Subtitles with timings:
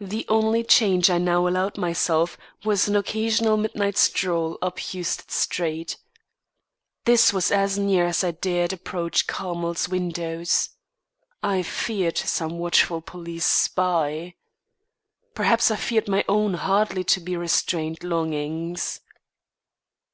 [0.00, 5.98] The only change I now allowed myself was an occasional midnight stroll up Huested Street.
[7.04, 10.70] This was as near as I dared approach Carmel's windows.
[11.42, 14.36] I feared some watchful police spy.
[15.34, 19.02] Perhaps I feared my own hardly to be restrained longings.